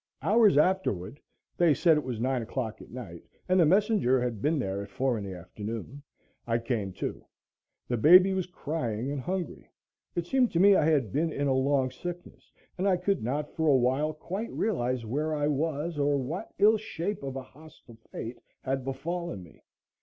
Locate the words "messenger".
3.67-4.19